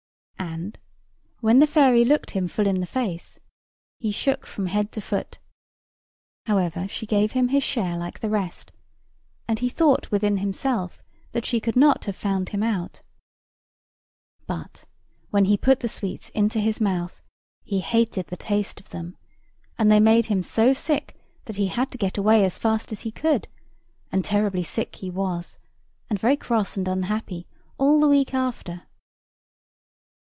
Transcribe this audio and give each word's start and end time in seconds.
And, 0.37 0.79
when 1.39 1.59
the 1.59 1.67
fairy 1.67 2.05
looked 2.05 2.31
him 2.31 2.47
full 2.47 2.67
in 2.67 2.81
the 2.81 2.85
face, 2.85 3.39
he 3.97 4.11
shook 4.11 4.45
from 4.45 4.67
head 4.67 4.91
to 4.91 5.01
foot: 5.01 5.39
however 6.45 6.87
she 6.87 7.05
gave 7.07 7.31
him 7.31 7.47
his 7.49 7.63
share 7.63 7.97
like 7.97 8.19
the 8.19 8.29
rest, 8.29 8.71
and 9.47 9.57
he 9.59 9.69
thought 9.69 10.11
within 10.11 10.37
himself 10.37 11.01
that 11.31 11.45
she 11.45 11.59
could 11.59 11.75
not 11.75 12.05
have 12.05 12.15
found 12.15 12.49
him 12.49 12.61
out. 12.61 13.01
But, 14.45 14.85
when 15.31 15.45
he 15.45 15.57
put 15.57 15.79
the 15.79 15.87
sweets 15.87 16.29
into 16.29 16.59
his 16.59 16.79
mouth, 16.81 17.21
he 17.63 17.79
hated 17.79 18.27
the 18.27 18.37
taste 18.37 18.79
of 18.79 18.89
them; 18.89 19.17
and 19.79 19.91
they 19.91 19.99
made 19.99 20.27
him 20.27 20.43
so 20.43 20.73
sick 20.73 21.15
that 21.45 21.55
he 21.55 21.67
had 21.67 21.91
to 21.91 21.97
get 21.97 22.17
away 22.19 22.45
as 22.45 22.59
fast 22.59 22.91
as 22.91 23.01
he 23.01 23.11
could; 23.11 23.47
and 24.11 24.23
terribly 24.23 24.63
sick 24.63 24.97
he 24.97 25.09
was, 25.09 25.57
and 26.09 26.19
very 26.19 26.37
cross 26.37 26.77
and 26.77 26.87
unhappy, 26.87 27.47
all 27.79 27.99
the 27.99 28.09
week 28.09 28.33
after. 28.33 28.83